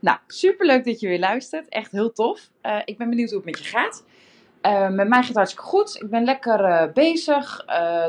[0.00, 1.68] Nou, super leuk dat je weer luistert.
[1.68, 2.50] Echt heel tof.
[2.62, 4.04] Uh, ik ben benieuwd hoe het met je gaat.
[4.62, 6.02] Uh, met mij gaat het hartstikke goed.
[6.02, 7.64] Ik ben lekker uh, bezig.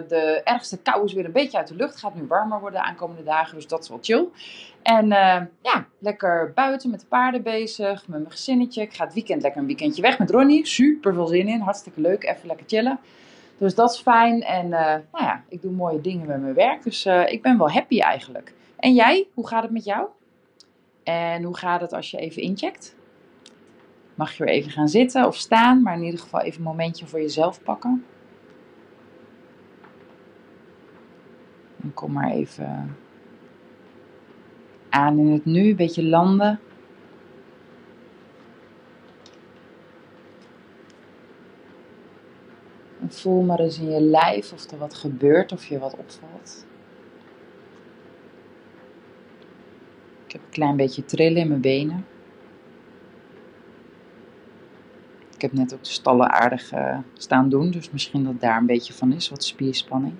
[0.07, 1.99] de ergste kou is weer een beetje uit de lucht.
[1.99, 4.27] Gaat nu warmer worden de aankomende dagen, dus dat is wel chill.
[4.81, 5.07] En
[5.61, 8.81] ja, lekker buiten met de paarden bezig, met mijn gezinnetje.
[8.81, 10.65] Ik ga het weekend lekker een weekendje weg met Ronnie.
[10.65, 12.23] Super veel zin in, hartstikke leuk.
[12.23, 12.99] Even lekker chillen.
[13.57, 14.43] Dus dat is fijn.
[14.43, 16.83] En nou ja, ik doe mooie dingen met mijn werk.
[16.83, 18.53] Dus ik ben wel happy eigenlijk.
[18.77, 20.07] En jij, hoe gaat het met jou?
[21.03, 22.95] En hoe gaat het als je even incheckt?
[24.15, 27.07] Mag je weer even gaan zitten of staan, maar in ieder geval even een momentje
[27.07, 28.05] voor jezelf pakken.
[31.83, 32.97] En kom maar even
[34.89, 36.59] aan in het nu, een beetje landen.
[43.01, 46.65] En voel maar eens in je lijf of er wat gebeurt, of je wat opvalt.
[50.31, 52.05] Ik heb een klein beetje trillen in mijn benen.
[55.35, 58.65] Ik heb net ook de stallen aardig uh, staan doen, dus misschien dat daar een
[58.65, 60.13] beetje van is, wat spierspanning.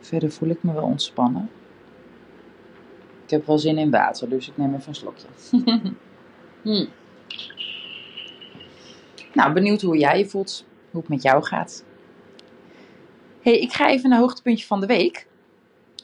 [0.00, 1.50] Verder voel ik me wel ontspannen.
[3.24, 5.26] Ik heb wel zin in water, dus ik neem even een slokje.
[6.62, 6.88] hmm.
[9.32, 11.84] Nou, benieuwd hoe jij je voelt, hoe het met jou gaat.
[13.40, 15.26] hey, ik ga even naar hoogtepuntje van de week.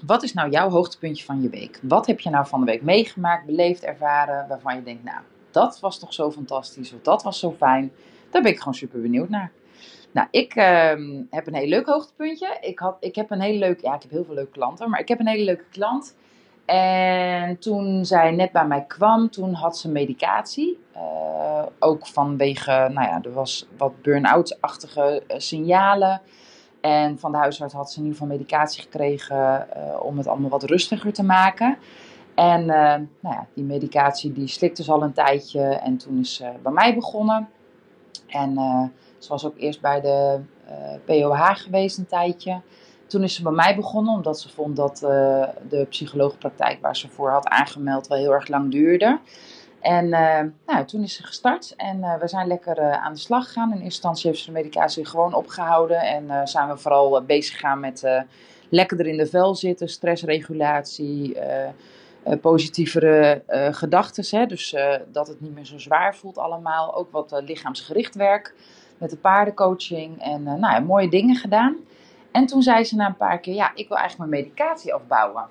[0.06, 1.78] Wat is nou jouw hoogtepuntje van je week?
[1.82, 5.80] Wat heb je nou van de week meegemaakt, beleefd, ervaren, waarvan je denkt, nou, dat
[5.80, 7.92] was toch zo fantastisch, of dat was zo fijn.
[8.30, 9.50] Daar ben ik gewoon super benieuwd naar.
[10.12, 10.64] Nou, ik uh,
[11.30, 12.56] heb een heel leuk hoogtepuntje.
[12.60, 15.00] Ik, had, ik heb een hele leuke, ja, ik heb heel veel leuke klanten, maar
[15.00, 16.16] ik heb een hele leuke klant.
[16.64, 20.78] En toen zij net bij mij kwam, toen had ze medicatie.
[20.96, 26.20] Uh, ook vanwege, nou ja, er was wat burn-out-achtige uh, signalen.
[26.80, 30.50] En van de huisarts had ze in ieder geval medicatie gekregen uh, om het allemaal
[30.50, 31.78] wat rustiger te maken.
[32.34, 32.66] En uh,
[33.20, 36.72] nou ja, die medicatie die slikte ze al een tijdje en toen is ze bij
[36.72, 37.48] mij begonnen.
[38.26, 38.82] En uh,
[39.18, 40.40] ze was ook eerst bij de
[41.04, 42.60] POH geweest een tijdje.
[43.06, 44.98] Toen is ze bij mij begonnen omdat ze vond dat
[45.68, 49.18] de psycholoogpraktijk waar ze voor had aangemeld wel heel erg lang duurde.
[49.80, 53.18] En uh, nou, toen is ze gestart en uh, we zijn lekker uh, aan de
[53.18, 53.68] slag gegaan.
[53.68, 57.80] In eerste instantie heeft ze de medicatie gewoon opgehouden en zijn we vooral bezig gegaan
[57.80, 58.24] met
[58.68, 61.36] lekkerder in de vel zitten, stressregulatie,
[62.40, 64.48] positievere gedachten.
[64.48, 64.76] Dus
[65.12, 66.94] dat het niet meer zo zwaar voelt allemaal.
[66.94, 68.54] Ook wat lichaamsgericht werk
[68.98, 71.76] met de paardencoaching en nou mooie dingen gedaan.
[72.32, 75.44] En toen zei ze na een paar keer, ja, ik wil eigenlijk mijn medicatie afbouwen.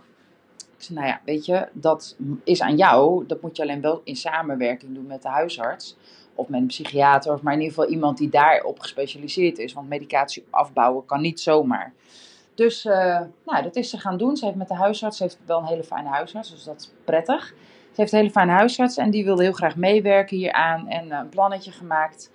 [0.78, 3.26] Zei, nou ja, weet je, dat is aan jou.
[3.26, 5.98] Dat moet je alleen wel in samenwerking doen met de huisarts.
[6.36, 7.34] Of met een psychiater.
[7.34, 9.74] Of maar in ieder geval iemand die daarop gespecialiseerd is.
[9.74, 11.94] Want medicatie afbouwen kan niet zomaar.
[12.56, 14.38] Dus uh, nou, dat is ze gaan doen.
[14.38, 16.50] Ze heeft met de huisarts, ze heeft wel een hele fijne huisarts.
[16.50, 17.48] Dus dat is prettig.
[17.92, 18.98] Ze heeft een hele fijne huisarts.
[18.98, 20.88] En die wilde heel graag meewerken hieraan.
[20.88, 22.30] En uh, een plannetje gemaakt.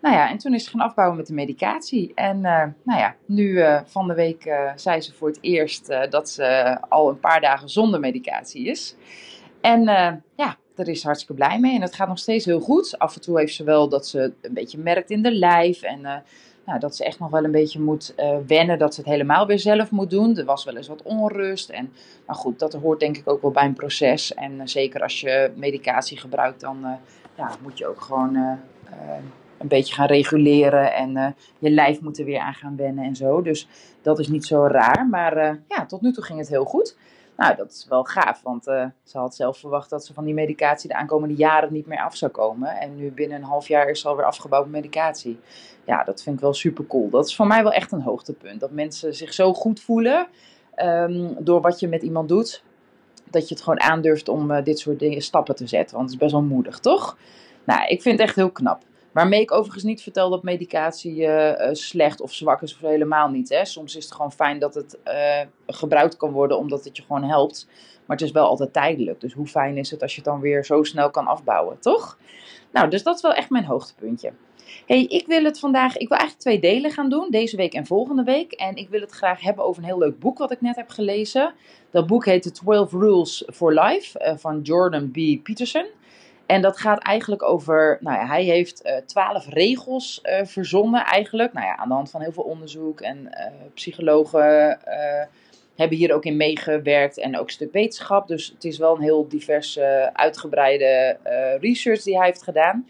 [0.00, 2.12] Nou ja, en toen is ze gaan afbouwen met de medicatie.
[2.14, 5.86] En uh, nou ja, nu uh, van de week uh, zei ze voor het eerst
[6.10, 8.96] dat ze al een paar dagen zonder medicatie is.
[9.60, 9.82] En
[10.36, 11.74] ja, daar is ze hartstikke blij mee.
[11.74, 12.98] En het gaat nog steeds heel goed.
[12.98, 15.82] Af en toe heeft ze wel dat ze een beetje merkt in de lijf.
[15.82, 16.00] En
[16.66, 18.14] nou, dat ze echt nog wel een beetje moet
[18.46, 20.36] wennen dat ze het helemaal weer zelf moet doen.
[20.36, 21.70] Er was wel eens wat onrust.
[21.70, 21.92] En,
[22.26, 24.34] maar goed, dat hoort denk ik ook wel bij een proces.
[24.34, 26.98] En zeker als je medicatie gebruikt, dan
[27.36, 28.58] ja, moet je ook gewoon
[29.58, 31.26] een beetje gaan reguleren en uh,
[31.58, 33.42] je lijf moet er weer aan gaan wennen en zo.
[33.42, 33.68] Dus
[34.02, 35.06] dat is niet zo raar.
[35.10, 36.96] Maar uh, ja, tot nu toe ging het heel goed.
[37.36, 40.34] Nou, dat is wel gaaf, want uh, ze had zelf verwacht dat ze van die
[40.34, 42.68] medicatie de aankomende jaren niet meer af zou komen.
[42.68, 45.38] En nu binnen een half jaar is ze alweer afgebouwd met medicatie.
[45.84, 47.10] Ja, dat vind ik wel super cool.
[47.10, 48.60] Dat is voor mij wel echt een hoogtepunt.
[48.60, 50.26] Dat mensen zich zo goed voelen
[50.76, 52.62] um, door wat je met iemand doet.
[53.30, 55.96] Dat je het gewoon aandurft om dit soort dingen, stappen te zetten.
[55.96, 57.16] Want het is best wel moedig, toch?
[57.64, 58.82] Nou, ik vind het echt heel knap.
[59.16, 63.48] Waarmee ik overigens niet vertel dat medicatie uh, slecht of zwak is of helemaal niet.
[63.48, 63.64] Hè.
[63.64, 67.24] Soms is het gewoon fijn dat het uh, gebruikt kan worden omdat het je gewoon
[67.24, 67.66] helpt.
[68.06, 69.20] Maar het is wel altijd tijdelijk.
[69.20, 72.18] Dus hoe fijn is het als je het dan weer zo snel kan afbouwen, toch?
[72.72, 74.32] Nou, dus dat is wel echt mijn hoogtepuntje.
[74.86, 77.86] hey, ik wil het vandaag, ik wil eigenlijk twee delen gaan doen, deze week en
[77.86, 78.52] volgende week.
[78.52, 80.88] En ik wil het graag hebben over een heel leuk boek wat ik net heb
[80.88, 81.54] gelezen.
[81.90, 85.42] Dat boek heet The 12 Rules for Life van Jordan B.
[85.42, 85.86] Peterson.
[86.46, 91.52] En dat gaat eigenlijk over, nou ja, hij heeft twaalf regels verzonnen eigenlijk.
[91.52, 93.30] Nou ja, aan de hand van heel veel onderzoek en
[93.74, 94.78] psychologen
[95.76, 98.28] hebben hier ook in meegewerkt en ook een stuk wetenschap.
[98.28, 99.78] Dus het is wel een heel divers,
[100.12, 101.16] uitgebreide
[101.60, 102.86] research die hij heeft gedaan.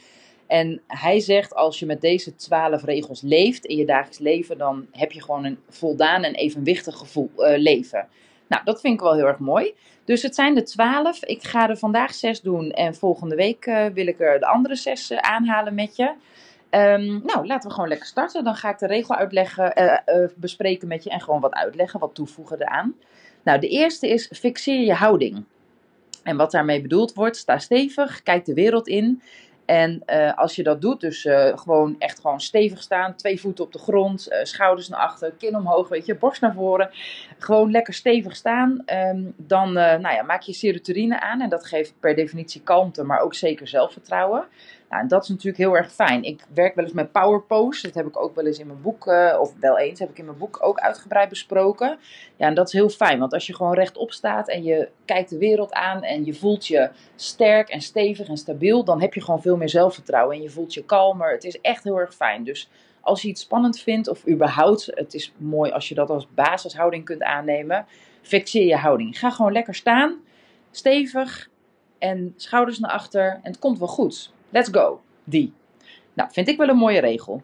[0.47, 4.87] En hij zegt, als je met deze twaalf regels leeft in je dagelijks leven, dan
[4.93, 8.09] heb je gewoon een voldaan en evenwichtig gevoel, uh, leven.
[8.49, 9.75] Nou, dat vind ik wel heel erg mooi.
[10.05, 11.25] Dus het zijn de twaalf.
[11.25, 14.75] Ik ga er vandaag zes doen en volgende week uh, wil ik er de andere
[14.75, 16.13] zes uh, aanhalen met je.
[16.71, 18.45] Um, nou, laten we gewoon lekker starten.
[18.45, 20.03] Dan ga ik de regel uitleggen,
[20.37, 22.95] bespreken met je en gewoon wat uitleggen, wat toevoegen eraan.
[23.43, 25.45] Nou, de eerste is fixeer je houding.
[26.23, 29.23] En wat daarmee bedoeld wordt, sta stevig, kijk de wereld in
[29.67, 33.65] en uh, als je dat doet, dus uh, gewoon echt gewoon stevig staan, twee voeten
[33.65, 36.91] op de grond, uh, schouders naar achter, kin omhoog, weet je, borst naar voren.
[37.39, 38.83] Gewoon lekker stevig staan.
[38.87, 43.21] Um, dan nou ja, maak je serotonine aan en dat geeft per definitie kalmte, maar
[43.21, 44.45] ook zeker zelfvertrouwen.
[44.89, 46.23] Nou, en dat is natuurlijk heel erg fijn.
[46.23, 47.87] Ik werk wel eens met power pose.
[47.87, 50.19] Dat heb ik ook wel eens in mijn boek, uh, of wel eens, heb ik
[50.19, 51.99] in mijn boek ook uitgebreid besproken.
[52.37, 55.31] Ja, en dat is heel fijn, want als je gewoon rechtop staat en je kijkt
[55.31, 59.23] de wereld aan en je voelt je sterk en stevig en stabiel, dan heb je
[59.23, 61.33] gewoon veel meer zelfvertrouwen en je voelt je kalmer.
[61.33, 62.45] Het is echt heel erg fijn.
[62.45, 66.29] Dus als je iets spannend vindt of überhaupt, het is mooi als je dat als
[66.35, 67.87] basishouding kunt aannemen,
[68.23, 69.19] fixeer je houding.
[69.19, 70.21] Ga gewoon lekker staan,
[70.71, 71.49] stevig
[71.99, 74.35] en schouders naar achter en het komt wel goed.
[74.51, 75.01] Let's go.
[75.25, 75.53] Die.
[76.13, 77.43] Nou, vind ik wel een mooie regel.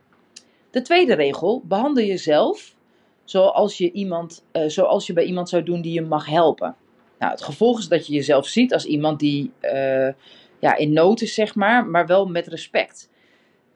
[0.70, 2.74] De tweede regel, behandel jezelf
[3.24, 6.76] zoals je, iemand, uh, zoals je bij iemand zou doen die je mag helpen.
[7.18, 10.08] Nou, het gevolg is dat je jezelf ziet als iemand die uh,
[10.58, 13.10] ja, in nood is, zeg maar, maar wel met respect.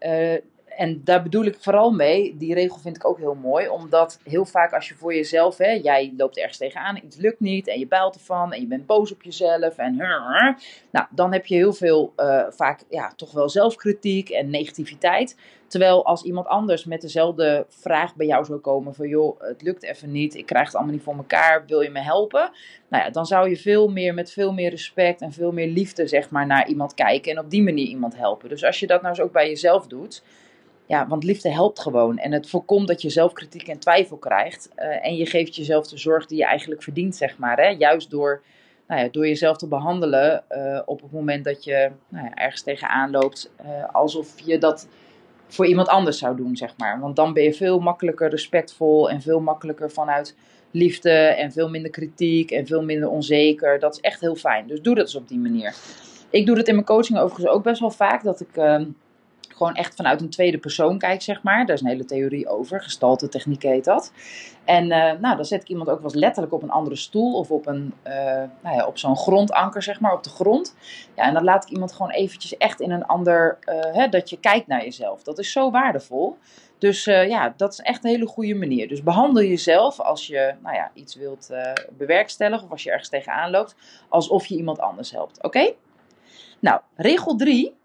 [0.01, 0.35] Uh,
[0.77, 4.45] en daar bedoel ik vooral mee, die regel vind ik ook heel mooi, omdat heel
[4.45, 7.87] vaak als je voor jezelf, hè, jij loopt ergens tegenaan, iets lukt niet en je
[7.87, 12.13] built ervan en je bent boos op jezelf en nou, dan heb je heel veel,
[12.17, 15.37] uh, vaak ja, toch wel zelfkritiek en negativiteit.
[15.67, 19.83] Terwijl als iemand anders met dezelfde vraag bij jou zou komen van joh, het lukt
[19.83, 22.51] even niet, ik krijg het allemaal niet voor elkaar, wil je me helpen?
[22.89, 26.07] Nou ja, dan zou je veel meer met veel meer respect en veel meer liefde
[26.07, 28.49] zeg maar naar iemand kijken en op die manier iemand helpen.
[28.49, 30.23] Dus als je dat nou eens ook bij jezelf doet,
[30.87, 32.19] ja, want liefde helpt gewoon.
[32.19, 34.69] En het voorkomt dat je zelf kritiek en twijfel krijgt.
[34.79, 37.57] Uh, en je geeft jezelf de zorg die je eigenlijk verdient, zeg maar.
[37.57, 37.69] Hè?
[37.69, 38.43] Juist door,
[38.87, 42.63] nou ja, door jezelf te behandelen uh, op het moment dat je nou ja, ergens
[42.63, 43.51] tegenaan loopt.
[43.65, 44.89] Uh, alsof je dat
[45.49, 47.01] voor iemand anders zou doen, zeg maar.
[47.01, 50.37] Want dan ben je veel makkelijker respectvol en veel makkelijker vanuit
[50.71, 53.79] liefde en veel minder kritiek en veel minder onzeker.
[53.79, 54.67] Dat is echt heel fijn.
[54.67, 55.75] Dus doe dat eens op die manier.
[56.31, 58.23] Ik doe dat in mijn coaching overigens ook best wel vaak.
[58.23, 58.85] Dat ik ehm,
[59.57, 61.67] gewoon echt vanuit een tweede persoon kijk, zeg maar.
[61.67, 62.83] Daar is een hele theorie over.
[62.83, 64.13] Gestalte techniek heet dat.
[64.65, 67.51] En uh, nou, dan zet ik iemand ook wel letterlijk op een andere stoel of
[67.51, 68.13] op, een, uh,
[68.63, 70.77] nou ja, op zo'n grondanker, zeg maar, op de grond.
[71.15, 74.31] Ja, en dan laat ik iemand gewoon eventjes echt in een ander, uh, hè, dat
[74.31, 75.23] je kijkt naar jezelf.
[75.23, 76.37] Dat is zo waardevol.
[76.79, 78.89] Dus ja, dat is echt een hele goede manier.
[78.89, 81.51] Dus behandel jezelf als je nou ja, iets wilt
[81.97, 83.75] bewerkstelligen of als je ergens tegenaan loopt,
[84.09, 85.43] alsof je iemand anders helpt.
[85.43, 85.73] Oké?
[86.61, 87.76] Nou, regel 3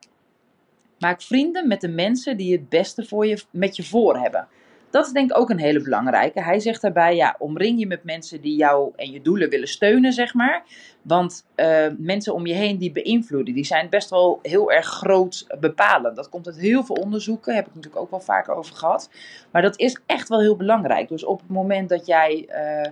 [1.02, 4.48] Maak vrienden met de mensen die het beste voor je, met je voor hebben.
[4.90, 6.42] Dat is denk ik ook een hele belangrijke.
[6.42, 10.14] Hij zegt daarbij, ja, omring je met mensen die jou en je doelen willen steunen,
[10.14, 10.64] zeg maar.
[11.02, 15.48] Want uh, mensen om je heen die beïnvloeden, die zijn best wel heel erg groot
[15.60, 16.16] bepalend.
[16.16, 19.10] Dat komt uit heel veel onderzoeken, heb ik natuurlijk ook wel vaker over gehad.
[19.52, 21.10] Maar dat is echt wel heel belangrijk.
[21.10, 22.50] Dus op het moment dat jij...
[22.50, 22.92] Uh,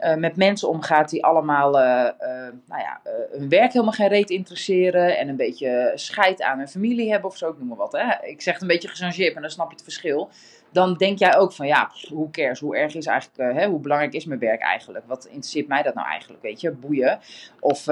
[0.00, 1.82] uh, met mensen omgaat die allemaal uh,
[2.66, 3.00] nou ja,
[3.30, 7.36] hun werk helemaal geen reet interesseren en een beetje scheid aan hun familie hebben of
[7.36, 7.92] zo, ik noem maar wat.
[7.92, 8.26] Hè.
[8.26, 10.30] Ik zeg het een beetje gechangeerd, maar dan snap je het verschil
[10.72, 14.12] dan denk jij ook van ja, hoe cares, hoe erg is eigenlijk, hè, hoe belangrijk
[14.12, 15.04] is mijn werk eigenlijk?
[15.06, 17.18] Wat interesseert mij dat nou eigenlijk, weet je, boeien.
[17.60, 17.84] Of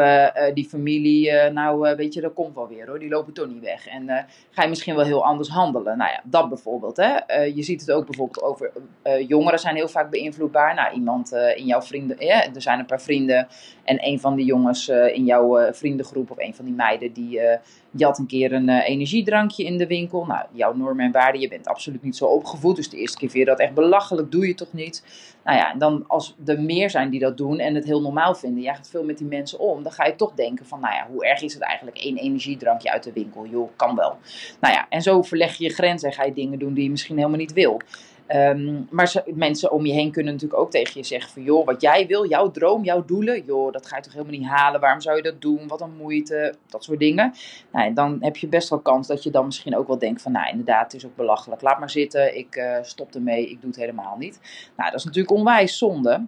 [0.55, 3.87] die familie, nou weet je, dat komt wel weer hoor, die lopen toch niet weg.
[3.87, 5.99] En ga je misschien wel heel anders handelen.
[5.99, 6.97] Nou ja, dat bijvoorbeeld.
[6.97, 7.43] Hè.
[7.43, 8.73] je ziet het ook bijvoorbeeld over,
[9.27, 10.75] jongeren zijn heel vaak beïnvloedbaar.
[10.75, 11.81] Nou, iemand in jouw
[12.55, 13.49] er zijn een paar vrienden
[13.85, 17.31] en een van die jongens in jouw vriendengroep of een van die meiden die
[17.91, 20.25] je had een keer een energiedrankje in de winkel.
[20.25, 22.77] Nou, jouw normen en waarden, je bent absoluut niet zo opgevoed.
[22.77, 25.05] Dus de eerste keer vind je dat echt belachelijk, doe je toch niet?
[25.45, 28.35] Nou ja, en dan als er meer zijn die dat doen en het heel normaal
[28.35, 30.95] vinden, jij gaat veel met die mensen om, dan ga je toch denken van, nou
[30.95, 31.99] ja, hoe erg is het eigenlijk?
[31.99, 34.17] één energiedrankje uit de winkel, joh, kan wel.
[34.61, 36.91] Nou ja, en zo verleg je je grenzen en ga je dingen doen die je
[36.91, 37.81] misschien helemaal niet wil.
[38.35, 41.81] Um, maar mensen om je heen kunnen natuurlijk ook tegen je zeggen van joh, wat
[41.81, 44.81] jij wil, jouw droom, jouw doelen, joh, dat ga je toch helemaal niet halen.
[44.81, 45.69] Waarom zou je dat doen?
[45.69, 47.35] Wat een moeite, dat soort dingen.
[47.73, 50.33] Nou, dan heb je best wel kans dat je dan misschien ook wel denkt van
[50.33, 51.63] nou inderdaad, het is ook belachelijk.
[51.63, 54.41] Laat maar zitten, ik uh, stop ermee, ik doe het helemaal niet.
[54.77, 56.27] Nou, dat is natuurlijk onwijs zonde.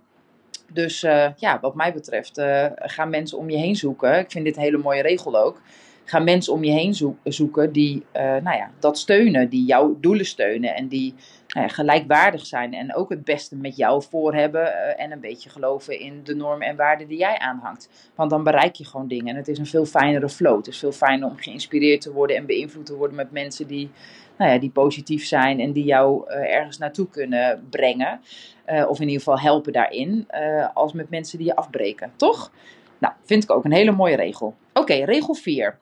[0.72, 4.18] Dus uh, ja, wat mij betreft, uh, gaan mensen om je heen zoeken.
[4.18, 5.60] Ik vind dit een hele mooie regel ook
[6.08, 10.74] Ga mensen om je heen zoeken die nou ja, dat steunen, die jouw doelen steunen
[10.74, 11.14] en die
[11.48, 16.00] nou gelijkwaardig zijn en ook het beste met jou voor hebben en een beetje geloven
[16.00, 18.10] in de normen en waarden die jij aanhangt.
[18.14, 20.56] Want dan bereik je gewoon dingen en het is een veel fijnere flow.
[20.56, 23.90] Het is veel fijner om geïnspireerd te worden en beïnvloed te worden met mensen die,
[24.38, 28.20] nou ja, die positief zijn en die jou ergens naartoe kunnen brengen.
[28.66, 30.26] of in ieder geval helpen daarin,
[30.74, 32.52] als met mensen die je afbreken, toch?
[32.98, 34.54] Nou, vind ik ook een hele mooie regel.
[34.72, 35.78] Oké, regel 4.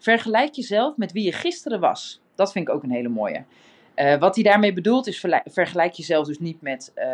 [0.00, 2.20] Vergelijk jezelf met wie je gisteren was.
[2.34, 3.44] Dat vind ik ook een hele mooie.
[3.96, 7.04] Uh, wat hij daarmee bedoelt is vergelijk jezelf dus niet met, uh,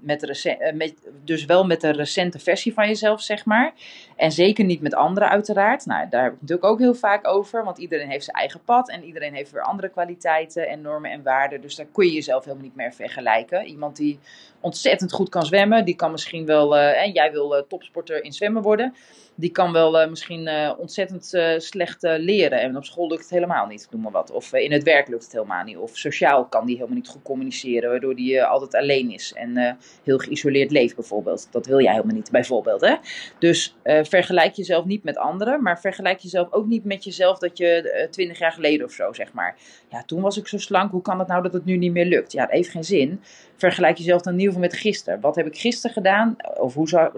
[0.00, 0.94] met, uh, met,
[1.24, 3.72] dus wel met de recente versie van jezelf, zeg maar.
[4.16, 5.86] En zeker niet met anderen uiteraard.
[5.86, 8.90] Nou, daar heb ik natuurlijk ook heel vaak over, want iedereen heeft zijn eigen pad
[8.90, 11.60] en iedereen heeft weer andere kwaliteiten en normen en waarden.
[11.60, 13.66] Dus daar kun je jezelf helemaal niet meer vergelijken.
[13.66, 14.18] Iemand die
[14.60, 18.94] ontzettend goed kan zwemmen, die kan misschien wel, en jij wil topsporter in zwemmen worden
[19.34, 22.60] die kan wel uh, misschien uh, ontzettend uh, slecht leren.
[22.60, 24.30] En op school lukt het helemaal niet, noem maar wat.
[24.30, 25.76] Of in het werk lukt het helemaal niet.
[25.76, 29.32] Of sociaal kan die helemaal niet goed communiceren, waardoor die altijd alleen is.
[29.32, 31.48] En heel geïsoleerd leeft bijvoorbeeld.
[31.50, 32.80] Dat wil jij helemaal niet, bijvoorbeeld.
[32.80, 32.94] Hè?
[33.38, 38.06] Dus vergelijk jezelf niet met anderen, maar vergelijk jezelf ook niet met jezelf dat je
[38.10, 39.56] twintig jaar geleden of zo, zeg maar.
[39.88, 42.06] Ja, toen was ik zo slank, hoe kan het nou dat het nu niet meer
[42.06, 42.32] lukt?
[42.32, 43.20] Ja, dat heeft geen zin.
[43.62, 45.20] Vergelijk jezelf dan in ieder geval met gisteren.
[45.20, 46.36] Wat heb ik gisteren gedaan?
[46.54, 47.12] Of hoe zag,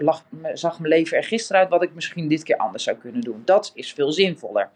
[0.53, 1.69] zag mijn leven er gisteren uit?
[1.69, 3.41] Wat ik misschien dit keer anders zou kunnen doen.
[3.45, 4.69] Dat is veel zinvoller.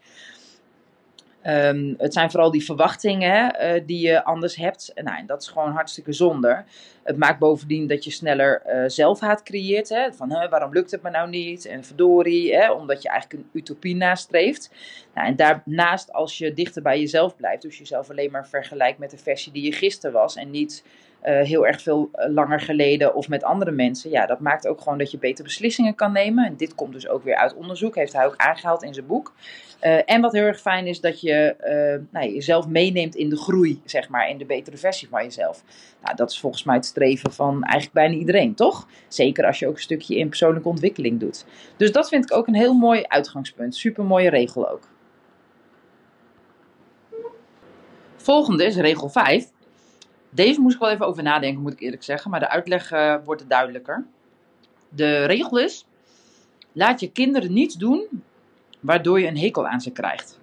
[1.46, 4.92] Um, het zijn vooral die verwachtingen uh, die je anders hebt.
[4.94, 6.64] Nou, en dat is gewoon hartstikke zonde.
[7.02, 9.88] Het maakt bovendien dat je sneller uh, zelfhaat creëert.
[9.88, 10.12] Hè?
[10.12, 11.66] Van waarom lukt het me nou niet?
[11.66, 12.72] En verdorie, hè?
[12.72, 14.70] omdat je eigenlijk een utopie nastreeft.
[15.14, 19.10] Nou, en daarnaast, als je dichter bij jezelf blijft, dus jezelf alleen maar vergelijkt met
[19.10, 20.84] de versie die je gisteren was en niet
[21.24, 24.10] uh, heel erg veel eh, langer geleden of met andere mensen.
[24.10, 26.46] Ja, dat maakt ook gewoon dat je betere beslissingen kan nemen.
[26.46, 29.34] En dit komt dus ook weer uit onderzoek, heeft hij ook aangehaald in zijn boek.
[29.82, 31.54] Uh, en wat heel erg fijn is, dat je
[32.10, 35.64] nou, jezelf meeneemt in de groei, zeg maar, in de betere versie van jezelf.
[36.02, 38.86] Nou, dat is volgens mij het streven van eigenlijk bijna iedereen, toch?
[39.08, 41.44] Zeker als je ook een stukje in persoonlijke ontwikkeling doet.
[41.76, 43.76] Dus dat vind ik ook een heel mooi uitgangspunt.
[43.76, 44.88] Super mooie regel ook.
[48.16, 49.50] Volgende is regel 5.
[50.30, 52.30] Deze moest ik wel even over nadenken, moet ik eerlijk zeggen.
[52.30, 54.06] Maar de uitleg uh, wordt duidelijker.
[54.88, 55.86] De regel is:
[56.72, 58.22] laat je kinderen niets doen
[58.80, 60.38] waardoor je een hekel aan ze krijgt.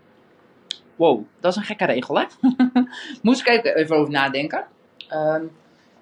[0.96, 2.26] Wow, dat is een gekke regel, hè?
[3.22, 4.68] moest ik even over nadenken.
[5.12, 5.36] Uh,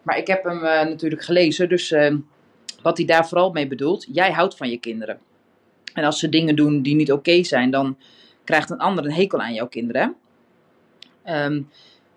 [0.02, 2.16] maar ik heb hem uh, natuurlijk gelezen, dus uh,
[2.82, 5.20] wat hij daar vooral mee bedoelt: jij houdt van je kinderen.
[5.94, 7.98] En als ze dingen doen die niet oké zijn, dan
[8.44, 10.16] krijgt een ander een hekel aan jouw kinderen.
[11.26, 11.70] Um,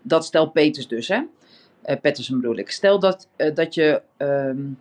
[0.02, 1.20] dat stelt Peters dus, hè?
[1.87, 2.70] Uh, Patterson bedoel ik.
[2.70, 4.78] Stel dat, uh, dat je um,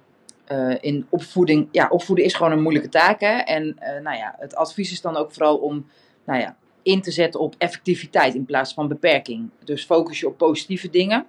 [0.51, 3.19] uh, in opvoeding, ja, opvoeden is gewoon een moeilijke taak.
[3.19, 3.37] Hè?
[3.37, 5.85] En nou ja, het advies is dan ook vooral om
[6.25, 9.49] nou ja, in te zetten op effectiviteit in plaats van beperking.
[9.63, 11.25] Dus focus je op positieve dingen.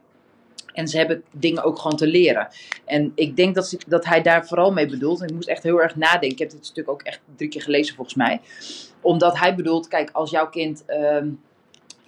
[0.73, 2.49] En ze hebben dingen ook gewoon te leren.
[2.85, 5.21] En ik denk dat, dat hij daar vooral mee bedoelt.
[5.21, 6.29] En ik moest echt heel erg nadenken.
[6.29, 8.41] Ik heb dit stuk ook echt drie keer gelezen volgens mij.
[9.01, 10.85] Omdat hij bedoelt, kijk, als jouw kind.
[10.89, 11.23] Uh,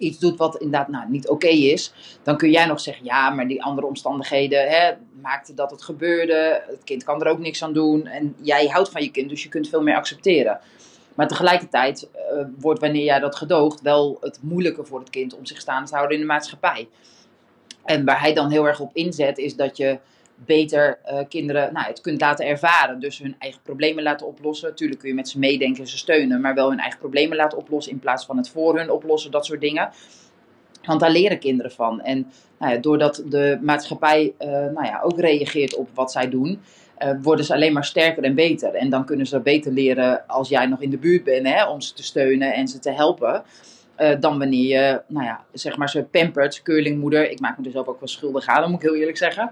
[0.01, 1.93] iets doet wat inderdaad nou, niet oké is,
[2.23, 4.91] dan kun jij nog zeggen: ja, maar die andere omstandigheden hè,
[5.21, 6.63] maakten dat het gebeurde.
[6.67, 8.05] Het kind kan er ook niks aan doen.
[8.05, 10.59] En jij houdt van je kind, dus je kunt veel meer accepteren.
[11.15, 15.45] Maar tegelijkertijd uh, wordt wanneer jij dat gedoogt wel het moeilijker voor het kind om
[15.45, 16.87] zich staande te houden in de maatschappij.
[17.83, 19.99] En waar hij dan heel erg op inzet, is dat je
[20.45, 22.99] beter uh, kinderen nou, het kunt laten ervaren.
[22.99, 24.69] Dus hun eigen problemen laten oplossen.
[24.69, 27.57] Natuurlijk kun je met ze meedenken en ze steunen, maar wel hun eigen problemen laten
[27.57, 29.89] oplossen in plaats van het voor hun oplossen, dat soort dingen.
[30.85, 32.01] Want daar leren kinderen van.
[32.01, 36.61] En nou ja, doordat de maatschappij uh, nou ja, ook reageert op wat zij doen,
[36.99, 38.73] uh, worden ze alleen maar sterker en beter.
[38.73, 41.81] En dan kunnen ze beter leren als jij nog in de buurt bent hè, om
[41.81, 43.43] ze te steunen en ze te helpen.
[44.19, 47.29] Dan wanneer je, nou ja, zeg maar, ze pampert, keurlingmoeder.
[47.29, 49.51] Ik maak me zelf ook wel schuldig aan, moet ik heel eerlijk zeggen.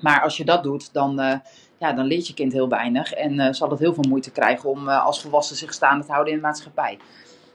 [0.00, 1.34] Maar als je dat doet, dan, uh,
[1.78, 3.12] ja, dan leert je kind heel weinig.
[3.12, 6.12] En uh, zal het heel veel moeite krijgen om uh, als volwassen zich staande te
[6.12, 6.98] houden in de maatschappij.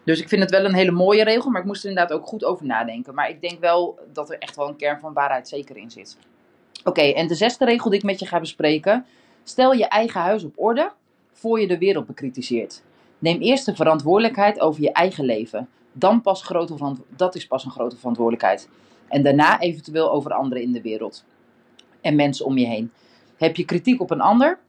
[0.03, 2.27] Dus ik vind het wel een hele mooie regel, maar ik moest er inderdaad ook
[2.27, 3.13] goed over nadenken.
[3.13, 6.17] Maar ik denk wel dat er echt wel een kern van waarheid zeker in zit.
[6.83, 9.05] Oké, en de zesde regel die ik met je ga bespreken.
[9.43, 10.91] Stel je eigen huis op orde
[11.33, 12.81] voor je de wereld bekritiseert.
[13.19, 15.69] Neem eerst de verantwoordelijkheid over je eigen leven.
[15.91, 18.69] Dan pas grote dat is pas een grote verantwoordelijkheid.
[19.07, 21.25] En daarna eventueel over anderen in de wereld
[22.01, 22.91] en mensen om je heen.
[23.37, 24.59] Heb je kritiek op een ander?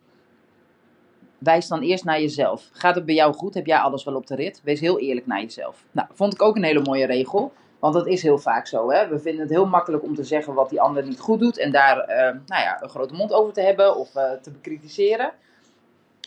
[1.39, 2.69] Wijs dan eerst naar jezelf.
[2.73, 3.55] Gaat het bij jou goed?
[3.55, 4.61] Heb jij alles wel op de rit?
[4.65, 5.85] Wees heel eerlijk naar jezelf.
[5.91, 7.53] Nou, vond ik ook een hele mooie regel.
[7.79, 8.91] Want dat is heel vaak zo.
[8.91, 9.09] Hè?
[9.09, 11.59] We vinden het heel makkelijk om te zeggen wat die ander niet goed doet.
[11.59, 15.33] En daar uh, nou ja, een grote mond over te hebben of uh, te bekritiseren.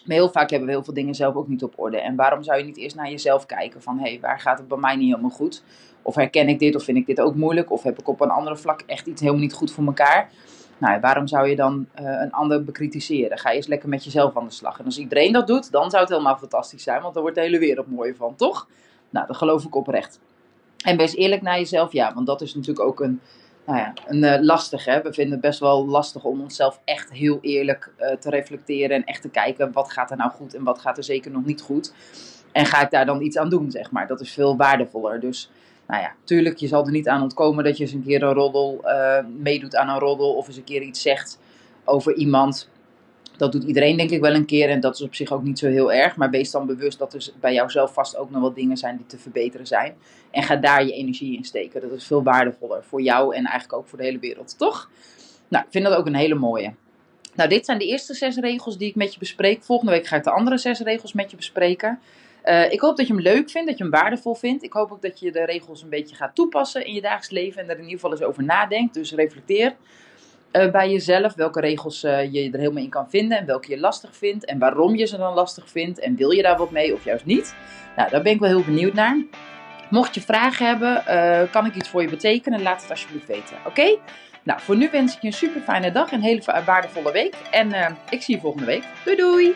[0.06, 2.00] Maar heel vaak hebben we heel veel dingen zelf ook niet op orde.
[2.02, 4.68] En waarom zou je niet eerst naar jezelf kijken van, hé, hey, waar gaat het
[4.68, 5.64] bij mij niet helemaal goed?
[6.02, 7.72] Of herken ik dit, of vind ik dit ook moeilijk?
[7.72, 10.30] Of heb ik op een andere vlak echt iets helemaal niet goed voor elkaar?
[10.78, 13.38] Nou, waarom zou je dan uh, een ander bekritiseren?
[13.38, 14.80] Ga eens lekker met jezelf aan de slag.
[14.80, 17.02] En als iedereen dat doet, dan zou het helemaal fantastisch zijn.
[17.02, 18.68] Want dan wordt de hele wereld mooi van, toch?
[19.10, 20.20] Nou, dat geloof ik oprecht.
[20.84, 22.14] En wees eerlijk naar jezelf, ja.
[22.14, 23.22] Want dat is natuurlijk ook een,
[23.66, 24.86] nou ja, een uh, lastig.
[24.86, 25.02] Hè?
[25.02, 28.96] We vinden het best wel lastig om onszelf echt heel eerlijk uh, te reflecteren.
[28.96, 31.46] En echt te kijken, wat gaat er nou goed en wat gaat er zeker nog
[31.46, 31.94] niet goed.
[32.52, 34.08] En ga ik daar dan iets aan doen, zeg maar.
[34.08, 35.20] Dat is veel waardevoller.
[35.20, 35.50] Dus
[35.88, 38.34] nou ja, tuurlijk, je zal er niet aan ontkomen dat je eens een keer een
[38.34, 41.40] roddel uh, meedoet aan een roddel of eens een keer iets zegt
[41.84, 42.70] over iemand.
[43.38, 45.60] Dat doet iedereen denk ik wel een keer en dat is op zich ook niet
[45.60, 46.16] zo heel erg.
[46.16, 49.06] Maar wees dan bewust dat er bij jouzelf vast ook nog wat dingen zijn die
[49.06, 49.96] te verbeteren zijn.
[50.32, 51.82] En ga daar je energie in steken.
[51.82, 54.90] Dat is veel waardevoller voor jou en eigenlijk ook voor de hele wereld, toch?
[55.48, 56.74] Nou, ik vind dat ook een hele mooie.
[57.36, 59.64] Nou, dit zijn de eerste zes regels die ik met je bespreek.
[59.64, 62.00] Volgende week ga ik de andere zes regels met je bespreken.
[62.46, 64.64] Uh, ik hoop dat je hem leuk vindt, dat je hem waardevol vindt.
[64.64, 67.62] Ik hoop ook dat je de regels een beetje gaat toepassen in je dagelijks leven
[67.62, 68.94] en er in ieder geval eens over nadenkt.
[68.94, 69.76] Dus reflecteer
[70.52, 73.80] uh, bij jezelf welke regels uh, je er helemaal in kan vinden en welke je
[73.80, 76.94] lastig vindt en waarom je ze dan lastig vindt en wil je daar wat mee
[76.94, 77.56] of juist niet.
[77.96, 79.24] Nou, daar ben ik wel heel benieuwd naar.
[79.90, 81.04] Mocht je vragen hebben,
[81.52, 83.58] kan ik iets voor je betekenen, laat het alsjeblieft weten.
[83.66, 83.98] Oké?
[84.44, 87.98] Nou, voor nu wens ik je een super fijne dag, een hele waardevolle week en
[88.10, 88.84] ik zie je volgende week.
[89.04, 89.56] Doei doei!